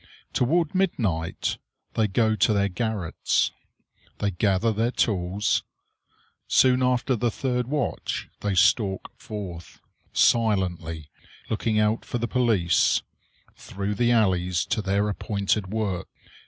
[0.33, 1.59] Toward midnight
[1.93, 3.51] they go to their garrets.
[4.17, 5.61] They gather their tools.
[6.47, 9.79] Soon after the third watch they stalk forth,
[10.11, 11.11] silently,
[11.51, 13.03] looking out for the police,
[13.55, 16.07] through the alleys to their appointed work.